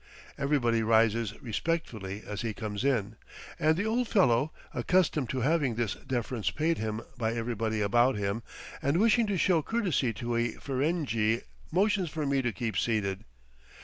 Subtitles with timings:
[0.35, 3.17] Everybody rises respectfully as he comes in,
[3.59, 8.41] and the old fellow, accustomed to having this deference paid him by everybody about him,
[8.81, 13.25] and wishing to show courtesy to a Ferenghi, motions for me to keep seated.